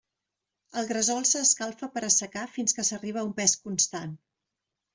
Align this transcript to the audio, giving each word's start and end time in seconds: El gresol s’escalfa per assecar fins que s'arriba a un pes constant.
El 0.81 0.87
gresol 0.91 1.27
s’escalfa 1.31 1.89
per 1.99 2.03
assecar 2.09 2.47
fins 2.57 2.77
que 2.79 2.89
s'arriba 2.89 3.21
a 3.25 3.27
un 3.31 3.37
pes 3.43 3.55
constant. 3.69 4.17